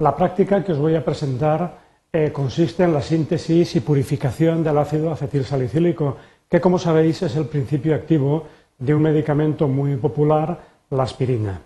La 0.00 0.14
práctica 0.14 0.62
que 0.62 0.70
os 0.70 0.78
voy 0.78 0.94
a 0.94 1.04
presentar 1.04 1.76
eh, 2.12 2.30
consiste 2.30 2.84
en 2.84 2.94
la 2.94 3.02
síntesis 3.02 3.74
y 3.74 3.80
purificación 3.80 4.62
del 4.62 4.78
ácido 4.78 5.10
acetilsalicílico, 5.10 6.16
que 6.48 6.60
como 6.60 6.78
sabéis 6.78 7.22
es 7.22 7.34
el 7.34 7.46
principio 7.46 7.96
activo 7.96 8.46
de 8.78 8.94
un 8.94 9.02
medicamento 9.02 9.66
muy 9.66 9.96
popular, 9.96 10.86
la 10.90 11.02
aspirina. 11.02 11.60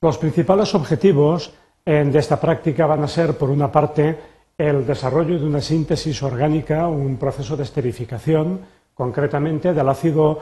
Los 0.00 0.16
principales 0.18 0.72
objetivos 0.76 1.52
eh, 1.84 2.04
de 2.04 2.18
esta 2.20 2.40
práctica 2.40 2.86
van 2.86 3.02
a 3.02 3.08
ser, 3.08 3.36
por 3.36 3.50
una 3.50 3.72
parte, 3.72 4.16
el 4.56 4.86
desarrollo 4.86 5.40
de 5.40 5.44
una 5.44 5.60
síntesis 5.60 6.22
orgánica, 6.22 6.86
un 6.86 7.16
proceso 7.16 7.56
de 7.56 7.64
esterificación, 7.64 8.60
concretamente 8.94 9.74
del 9.74 9.88
ácido 9.88 10.38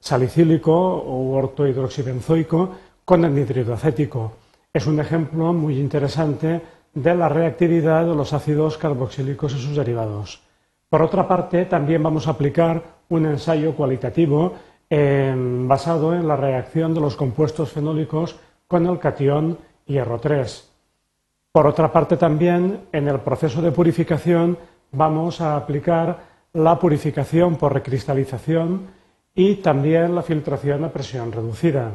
salicílico 0.00 0.74
o 0.74 1.36
ortohidroxibenzoico 1.38 2.70
con 3.04 3.24
el 3.24 3.32
nitrido 3.32 3.74
acético. 3.74 4.32
Es 4.76 4.86
un 4.86 5.00
ejemplo 5.00 5.54
muy 5.54 5.80
interesante 5.80 6.60
de 6.92 7.14
la 7.14 7.30
reactividad 7.30 8.04
de 8.04 8.14
los 8.14 8.34
ácidos 8.34 8.76
carboxílicos 8.76 9.54
y 9.54 9.58
sus 9.58 9.74
derivados. 9.74 10.42
Por 10.90 11.00
otra 11.00 11.26
parte, 11.26 11.64
también 11.64 12.02
vamos 12.02 12.28
a 12.28 12.32
aplicar 12.32 12.82
un 13.08 13.24
ensayo 13.24 13.74
cualitativo 13.74 14.52
eh, 14.90 15.34
basado 15.34 16.14
en 16.14 16.28
la 16.28 16.36
reacción 16.36 16.92
de 16.92 17.00
los 17.00 17.16
compuestos 17.16 17.72
fenólicos 17.72 18.36
con 18.68 18.86
el 18.86 18.98
catión 18.98 19.56
hierro 19.86 20.20
3. 20.20 20.70
Por 21.52 21.66
otra 21.66 21.90
parte, 21.90 22.18
también 22.18 22.80
en 22.92 23.08
el 23.08 23.20
proceso 23.20 23.62
de 23.62 23.72
purificación 23.72 24.58
vamos 24.92 25.40
a 25.40 25.56
aplicar 25.56 26.18
la 26.52 26.78
purificación 26.78 27.56
por 27.56 27.72
recristalización 27.72 28.88
y 29.34 29.54
también 29.54 30.14
la 30.14 30.20
filtración 30.20 30.84
a 30.84 30.92
presión 30.92 31.32
reducida. 31.32 31.94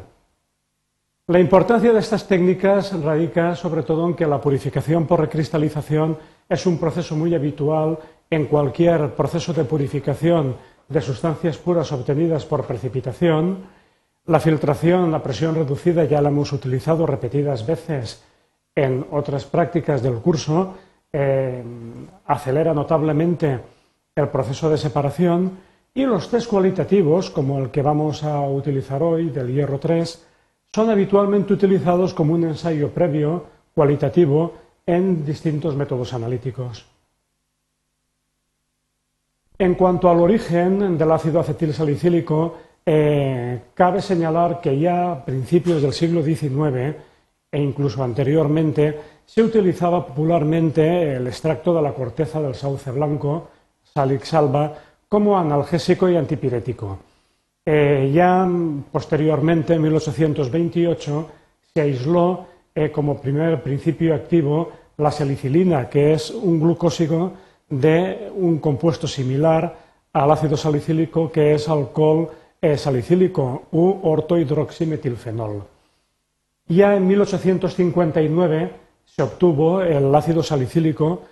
La 1.32 1.40
importancia 1.40 1.94
de 1.94 2.00
estas 2.00 2.28
técnicas 2.28 2.92
radica 3.02 3.56
sobre 3.56 3.84
todo 3.84 4.06
en 4.06 4.16
que 4.16 4.28
la 4.28 4.42
purificación 4.42 5.08
por 5.08 5.22
recristalización 5.22 6.18
es 6.50 6.66
un 6.66 6.78
proceso 6.78 7.16
muy 7.16 7.34
habitual 7.34 7.98
en 8.30 8.48
cualquier 8.48 9.16
proceso 9.16 9.54
de 9.54 9.64
purificación 9.64 10.58
de 10.90 11.00
sustancias 11.00 11.56
puras 11.58 11.90
obtenidas 11.94 12.44
por 12.44 12.66
precipitación. 12.66 13.64
La 14.26 14.42
filtración 14.42 15.16
a 15.16 15.24
presión 15.24 15.56
reducida 15.56 16.04
ya 16.04 16.22
la 16.22 16.28
hemos 16.28 16.52
utilizado 16.52 17.06
repetidas 17.06 17.66
veces 17.66 18.26
en 18.76 19.06
otras 19.10 19.46
prácticas 19.46 20.04
del 20.04 20.16
curso, 20.16 20.76
eh, 21.14 21.64
acelera 22.26 22.74
notablemente 22.74 23.58
el 24.18 24.28
proceso 24.28 24.70
de 24.70 24.78
separación 24.78 25.60
y 25.94 26.04
los 26.04 26.28
test 26.30 26.50
cualitativos, 26.50 27.30
como 27.30 27.58
el 27.60 27.72
que 27.72 27.82
vamos 27.82 28.22
a 28.26 28.42
utilizar 28.42 29.02
hoy 29.02 29.30
del 29.30 29.48
hierro 29.48 29.80
3, 29.80 30.28
son 30.74 30.90
habitualmente 30.90 31.54
utilizados 31.54 32.14
como 32.14 32.34
un 32.34 32.46
ensayo 32.46 32.90
previo 32.90 33.44
cualitativo 33.76 34.54
en 34.86 35.26
distintos 35.26 35.76
métodos 35.76 36.14
analíticos. 36.14 36.86
En 39.58 39.76
cuanto 39.76 40.10
al 40.10 40.20
origen 40.20 40.98
del 40.98 41.12
ácido 41.12 41.40
acetilsalicílico, 41.40 42.58
eh, 42.86 43.62
cabe 43.74 44.02
señalar 44.02 44.60
que 44.62 44.80
ya 44.80 45.12
a 45.12 45.26
principios 45.26 45.82
del 45.82 45.94
siglo 45.94 46.24
XIX 46.24 46.96
e 47.52 47.62
incluso 47.62 48.04
anteriormente 48.04 48.98
se 49.26 49.44
utilizaba 49.44 50.06
popularmente 50.06 51.16
el 51.16 51.28
extracto 51.28 51.76
de 51.76 51.82
la 51.82 51.94
corteza 51.94 52.42
del 52.42 52.56
sauce 52.56 52.92
blanco, 52.92 53.50
Salix 53.84 54.34
alba, 54.34 54.74
como 55.08 55.38
analgésico 55.38 56.10
y 56.10 56.16
antipirético. 56.16 57.11
Eh, 57.66 58.12
ya 58.14 58.48
posteriormente, 58.92 59.74
en 59.74 59.82
1828, 59.82 61.30
se 61.74 61.82
aisló 61.82 62.46
eh, 62.74 62.92
como 62.92 63.20
primer 63.22 63.62
principio 63.62 64.16
activo 64.16 64.72
la 64.98 65.12
salicilina, 65.12 65.90
que 65.90 66.14
es 66.14 66.32
un 66.32 66.60
glucósido 66.60 67.34
de 67.70 68.32
un 68.36 68.60
compuesto 68.60 69.08
similar 69.08 69.76
al 70.14 70.32
ácido 70.32 70.58
salicílico 70.58 71.32
que 71.32 71.54
es 71.54 71.70
alcohol 71.70 72.30
eh, 72.62 72.78
salicílico 72.78 73.64
u 73.72 74.00
ortohidroximetilfenol. 74.04 75.64
Ya 76.68 76.96
en 76.96 77.08
1859 77.08 78.72
se 79.06 79.24
obtuvo 79.24 79.82
el 79.82 80.14
ácido 80.14 80.44
salicílico 80.44 81.24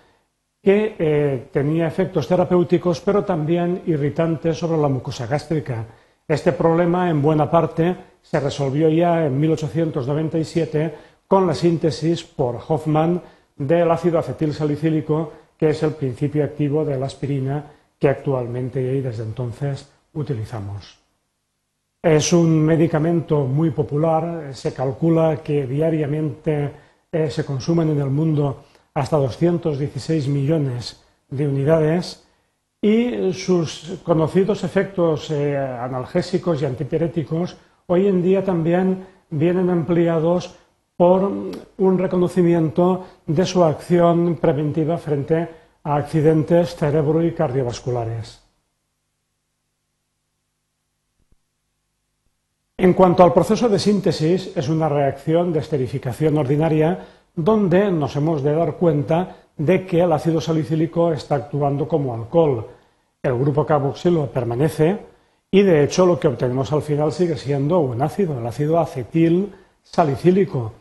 que 0.61 0.95
eh, 0.97 1.47
tenía 1.51 1.87
efectos 1.87 2.27
terapéuticos 2.27 2.99
pero 3.01 3.23
también 3.23 3.83
irritantes 3.85 4.57
sobre 4.57 4.77
la 4.77 4.87
mucosa 4.87 5.27
gástrica. 5.27 5.85
Este 6.29 6.51
problema 6.51 7.09
en 7.09 7.23
buena 7.23 7.49
parte 7.49 7.95
se 8.21 8.39
resolvió 8.39 8.87
ya 8.87 9.25
en 9.25 9.39
1897 9.39 10.95
con 11.27 11.47
la 11.47 11.55
síntesis 11.55 12.23
por 12.23 12.59
Hoffman 12.67 13.19
del 13.57 13.89
ácido 13.89 14.19
acetilsalicílico 14.19 15.33
que 15.57 15.71
es 15.71 15.81
el 15.81 15.93
principio 15.93 16.43
activo 16.43 16.85
de 16.85 16.99
la 16.99 17.07
aspirina 17.07 17.65
que 17.97 18.09
actualmente 18.09 18.79
y 18.79 19.01
desde 19.01 19.23
entonces 19.23 19.89
utilizamos. 20.13 20.99
Es 21.99 22.31
un 22.31 22.63
medicamento 22.63 23.45
muy 23.45 23.71
popular, 23.71 24.53
se 24.53 24.71
calcula 24.71 25.37
que 25.43 25.65
diariamente 25.65 26.71
eh, 27.11 27.31
se 27.31 27.43
consumen 27.43 27.89
en 27.89 28.01
el 28.01 28.11
mundo 28.11 28.65
hasta 28.93 29.17
216 29.17 30.27
millones 30.27 31.03
de 31.27 31.47
unidades 31.47 32.28
y 32.81 33.33
sus 33.33 33.99
conocidos 34.03 34.63
efectos 34.63 35.31
eh, 35.31 35.57
analgésicos 35.57 36.61
y 36.61 36.65
antipiréticos 36.65 37.57
hoy 37.87 38.07
en 38.07 38.21
día 38.21 38.43
también 38.43 39.05
vienen 39.29 39.69
ampliados 39.69 40.55
por 40.95 41.31
un 41.77 41.97
reconocimiento 41.97 43.05
de 43.25 43.45
su 43.45 43.63
acción 43.63 44.35
preventiva 44.35 44.97
frente 44.97 45.49
a 45.83 45.95
accidentes 45.95 46.75
cerebro 46.75 47.23
y 47.23 47.33
cardiovasculares. 47.33 48.43
En 52.77 52.93
cuanto 52.93 53.23
al 53.23 53.33
proceso 53.33 53.67
de 53.67 53.79
síntesis, 53.79 54.55
es 54.55 54.69
una 54.69 54.87
reacción 54.87 55.51
de 55.51 55.59
esterificación 55.59 56.37
ordinaria 56.37 56.99
donde 57.35 57.91
nos 57.91 58.15
hemos 58.15 58.43
de 58.43 58.53
dar 58.53 58.75
cuenta 58.75 59.35
de 59.59 59.85
que 59.85 60.01
el 60.01 60.11
ácido 60.11 60.39
salicílico 60.39 61.11
está 61.11 61.35
actuando 61.35 61.87
como 61.87 62.15
alcohol. 62.15 62.65
El 63.21 63.37
grupo 63.37 63.65
carboxilo 63.65 64.27
permanece 64.27 64.97
y 65.51 65.61
de 65.63 65.83
hecho 65.83 66.05
lo 66.05 66.17
que 66.17 66.29
obtenemos 66.29 66.71
al 66.71 66.81
final 66.81 67.11
sigue 67.11 67.35
siendo 67.35 67.79
un 67.79 68.01
ácido, 68.01 68.39
el 68.39 68.47
ácido 68.47 68.79
acetil 68.79 69.53
salicílico. 69.83 70.71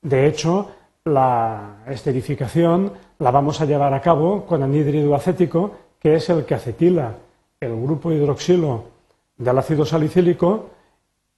De 0.00 0.26
hecho, 0.26 0.70
la 1.04 1.82
esterificación 1.86 2.92
la 3.18 3.30
vamos 3.30 3.60
a 3.60 3.66
llevar 3.66 3.92
a 3.92 4.00
cabo 4.00 4.46
con 4.46 4.62
anhídrido 4.62 5.14
acético, 5.14 5.72
que 6.00 6.14
es 6.14 6.28
el 6.30 6.46
que 6.46 6.54
acetila 6.54 7.14
el 7.60 7.80
grupo 7.80 8.12
hidroxilo 8.12 8.84
del 9.36 9.58
ácido 9.58 9.84
salicílico, 9.84 10.70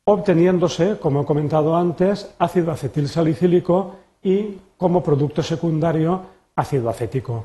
obteniéndose, 0.05 0.99
como 1.01 1.23
he 1.23 1.25
comentado 1.27 1.75
antes, 1.77 2.35
ácido 2.39 2.71
acetil 2.71 3.09
salicílico 3.09 3.97
y, 4.23 4.59
como 4.77 5.03
producto 5.03 5.43
secundario, 5.43 6.34
ácido 6.57 6.89
acético. 6.89 7.45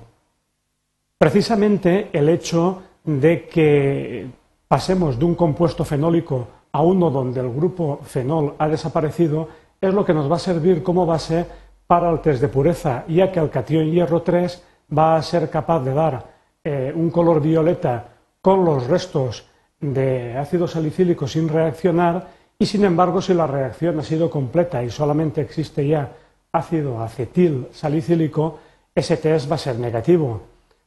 Precisamente 1.18 2.10
el 2.14 2.30
hecho 2.30 2.82
de 3.04 3.48
que 3.48 4.28
pasemos 4.68 5.18
de 5.18 5.26
un 5.26 5.36
compuesto 5.36 5.84
fenólico 5.84 6.48
a 6.72 6.82
uno 6.82 7.10
donde 7.10 7.42
el 7.42 7.52
grupo 7.52 8.00
fenol 8.04 8.56
ha 8.58 8.68
desaparecido 8.68 9.50
es 9.82 9.94
lo 9.94 10.06
que 10.06 10.14
nos 10.14 10.32
va 10.32 10.36
a 10.36 10.40
servir 10.40 10.84
como 10.84 11.06
base 11.06 11.46
para 11.88 12.10
el 12.10 12.20
test 12.20 12.42
de 12.42 12.50
pureza, 12.50 13.06
ya 13.08 13.32
que 13.32 13.40
el 13.40 13.50
catión 13.50 13.90
hierro 13.90 14.22
3 14.22 14.64
va 14.96 15.16
a 15.16 15.22
ser 15.24 15.50
capaz 15.50 15.80
de 15.80 15.94
dar 15.94 16.26
eh, 16.64 16.94
un 16.96 17.10
color 17.10 17.42
violeta 17.42 18.10
con 18.42 18.64
los 18.64 18.88
restos 18.88 19.46
de 19.80 20.38
ácido 20.38 20.68
salicílico 20.68 21.28
sin 21.28 21.50
reaccionar 21.50 22.28
y 22.58 22.66
sin 22.66 22.84
embargo 22.84 23.22
si 23.22 23.34
la 23.34 23.48
reacción 23.48 24.00
ha 24.00 24.04
sido 24.04 24.30
completa 24.30 24.84
y 24.84 24.90
solamente 24.90 25.42
existe 25.42 25.88
ya 25.88 26.12
ácido 26.52 27.02
acetil 27.02 27.68
salicílico, 27.72 28.60
ese 29.00 29.18
test 29.18 29.50
va 29.50 29.56
a 29.56 29.60
ser 29.60 29.80
negativo. 29.80 30.42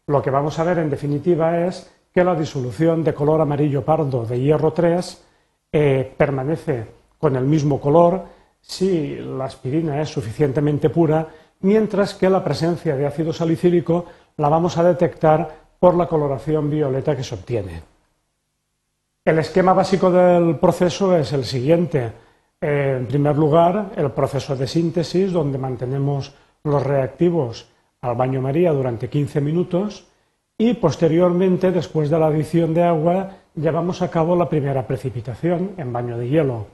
Lo 0.07 0.23
que 0.23 0.31
vamos 0.31 0.59
a 0.59 0.65
ver 0.65 0.79
en 0.79 0.91
definitiva 0.91 1.67
es 1.67 1.91
que 2.13 2.25
la 2.25 2.35
disolución 2.35 3.03
de 3.03 3.15
color 3.15 3.41
amarillo 3.41 3.85
pardo 3.85 4.25
de 4.25 4.41
hierro 4.41 4.73
3 4.73 5.25
eh, 5.73 6.15
permanece 6.17 6.87
con 7.19 7.37
el 7.37 7.45
mismo 7.45 7.81
color 7.81 8.25
si 8.61 9.17
la 9.17 9.47
aspirina 9.47 10.01
es 10.01 10.11
suficientemente 10.11 10.91
pura, 10.91 11.27
mientras 11.61 12.15
que 12.15 12.29
la 12.29 12.45
presencia 12.45 12.97
de 12.97 13.07
ácido 13.07 13.33
salicílico 13.33 14.05
la 14.37 14.49
vamos 14.49 14.77
a 14.77 14.85
detectar 14.85 15.63
por 15.79 15.95
la 15.95 16.07
coloración 16.07 16.71
violeta 16.71 17.17
que 17.17 17.25
se 17.25 17.35
obtiene. 17.35 17.83
El 19.25 19.39
esquema 19.39 19.73
básico 19.73 20.11
del 20.11 20.57
proceso 20.57 21.17
es 21.17 21.33
el 21.33 21.45
siguiente. 21.45 22.13
En 22.61 23.07
primer 23.07 23.37
lugar, 23.37 23.93
el 23.97 24.11
proceso 24.11 24.55
de 24.55 24.67
síntesis, 24.67 25.33
donde 25.33 25.59
mantenemos 25.59 26.35
los 26.65 26.83
reactivos 26.83 27.72
al 28.03 28.17
baño 28.17 28.41
María 28.41 28.73
durante 28.73 29.09
15 29.09 29.41
minutos 29.41 30.07
y 30.59 30.75
posteriormente, 30.75 31.71
después 31.71 32.11
de 32.11 32.19
la 32.19 32.27
adición 32.27 32.75
de 32.75 32.83
agua, 32.83 33.31
llevamos 33.55 34.03
a 34.03 34.11
cabo 34.11 34.37
la 34.37 34.49
primera 34.49 34.87
precipitación 34.87 35.73
en 35.77 35.93
baño 35.93 36.19
de 36.19 36.29
hielo. 36.29 36.67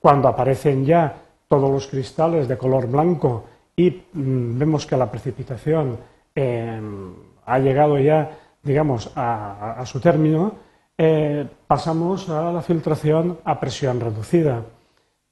Cuando 0.00 0.28
aparecen 0.28 0.84
ya 0.84 1.22
todos 1.48 1.70
los 1.70 1.86
cristales 1.86 2.48
de 2.48 2.58
color 2.58 2.88
blanco 2.88 3.44
y 3.76 3.90
mm, 4.12 4.58
vemos 4.58 4.86
que 4.86 4.96
la 4.96 5.10
precipitación 5.10 5.98
em, 6.34 7.14
ha 7.46 7.58
llegado 7.58 7.98
ya, 7.98 8.38
digamos, 8.62 9.10
a, 9.16 9.82
su 9.86 10.00
término, 10.00 10.54
eh, 10.98 11.46
pasamos 11.66 12.28
a 12.28 12.52
la 12.52 12.62
filtración 12.62 13.38
a 13.44 13.58
presión 13.58 14.00
reducida. 14.00 14.62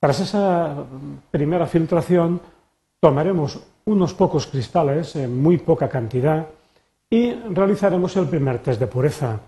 Tras 0.01 0.21
esa 0.21 0.75
primera 1.31 1.67
filtración, 1.67 2.41
tomaremos 3.01 3.61
unos 3.89 4.13
pocos 4.13 4.47
cristales, 4.47 5.17
en 5.17 5.41
muy 5.41 5.57
poca 5.57 5.89
cantidad, 5.89 6.47
y 7.09 7.33
realizaremos 7.33 8.15
el 8.17 8.27
primer 8.27 8.59
test 8.59 8.79
de 8.79 8.87
pureza. 8.87 9.41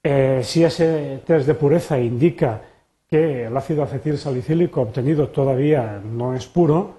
Eh, 0.00 0.42
si 0.44 0.62
ese 0.62 1.22
test 1.26 1.46
de 1.46 1.54
pureza 1.54 1.98
indica 1.98 2.62
que 3.10 3.46
el 3.46 3.56
ácido 3.56 3.82
acetil 3.82 4.16
salicílico 4.16 4.80
obtenido 4.80 5.28
todavía 5.28 6.00
no 6.04 6.34
es 6.34 6.46
puro, 6.46 6.94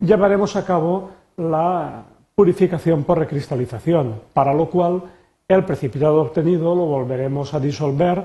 llevaremos 0.00 0.56
a 0.56 0.64
cabo 0.64 1.10
la 1.36 2.04
purificación 2.34 3.04
por 3.04 3.18
recristalización, 3.18 4.22
para 4.32 4.54
lo 4.54 4.70
cual 4.70 5.02
el 5.46 5.64
precipitado 5.66 6.22
obtenido 6.22 6.74
lo 6.74 6.86
volveremos 6.86 7.52
a 7.52 7.60
disolver 7.60 8.24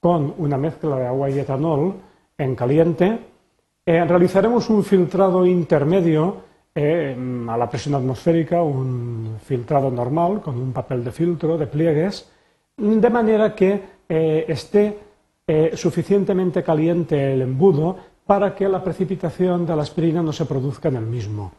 con 0.00 0.34
una 0.36 0.58
mezcla 0.58 0.96
de 0.96 1.06
agua 1.06 1.30
y 1.30 1.38
etanol 1.38 1.94
en 2.36 2.54
caliente. 2.54 3.18
Eh, 3.86 4.04
realizaremos 4.04 4.68
un 4.68 4.84
filtrado 4.84 5.46
intermedio 5.46 6.49
eh, 6.74 7.16
a 7.48 7.56
la 7.56 7.68
presión 7.68 7.96
atmosférica, 7.96 8.62
un 8.62 9.38
filtrado 9.44 9.90
normal 9.90 10.40
con 10.40 10.56
un 10.56 10.72
papel 10.72 11.02
de 11.02 11.10
filtro 11.10 11.58
de 11.58 11.66
pliegues, 11.66 12.30
de 12.76 13.10
manera 13.10 13.54
que 13.54 13.82
eh, 14.08 14.44
esté 14.46 14.96
eh, 15.46 15.72
suficientemente 15.74 16.62
caliente 16.62 17.34
el 17.34 17.42
embudo 17.42 17.96
para 18.24 18.54
que 18.54 18.68
la 18.68 18.82
precipitación 18.84 19.66
de 19.66 19.74
la 19.74 19.82
aspirina 19.82 20.22
no 20.22 20.32
se 20.32 20.46
produzca 20.46 20.88
en 20.88 20.96
el 20.96 21.06
mismo. 21.06 21.52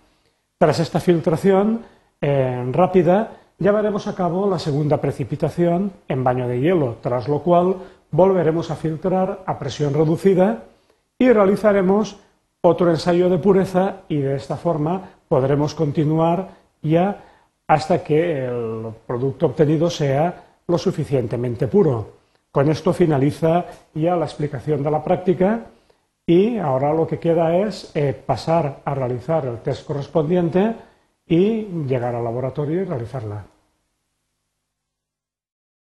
Tras 0.58 0.80
esta 0.80 1.00
filtración 1.00 1.82
rápida, 2.22 3.32
llevaremos 3.58 4.06
a 4.06 4.14
cabo 4.14 4.48
la 4.48 4.60
segunda 4.60 5.02
precipitación 5.02 5.92
en 6.08 6.24
baño 6.24 6.48
de 6.48 6.60
hielo, 6.60 6.98
tras 7.02 7.28
lo 7.28 7.40
cual 7.40 7.78
volveremos 8.12 8.70
a 8.70 8.76
filtrar 8.76 9.44
a 9.46 9.58
presión 9.58 9.94
reducida 9.94 10.66
y 11.18 11.32
realizaremos 11.32 12.20
otro 12.62 12.92
ensayo 12.92 13.30
de 13.30 13.40
pureza 13.40 14.04
y 14.08 14.18
de 14.18 14.36
esta 14.36 14.56
forma 14.56 15.10
podremos 15.28 15.74
continuar 15.74 16.50
ya 16.82 17.24
hasta 17.68 18.04
que 18.04 18.46
el 18.46 18.88
producto 19.08 19.48
obtenido 19.48 19.90
sea 19.90 20.44
lo 20.68 20.78
suficientemente 20.78 21.68
puro. 21.68 22.22
Con 22.52 22.70
esto 22.70 22.94
finaliza 22.94 23.66
ya 23.94 24.16
la 24.16 24.26
explicación 24.26 24.84
de 24.84 24.92
la 24.92 25.04
práctica 25.04 25.66
y 26.26 26.58
ahora 26.58 26.94
lo 26.94 27.08
que 27.08 27.20
queda 27.20 27.56
es 27.58 27.92
eh, 27.96 28.14
pasar 28.14 28.82
a 28.86 28.94
realizar 28.94 29.46
el 29.46 29.60
test 29.60 29.86
correspondiente 29.88 30.76
y 31.26 31.64
llegar 31.88 32.14
al 32.14 32.24
laboratorio 32.24 32.82
y 32.82 32.86
realizarla. 32.86 33.46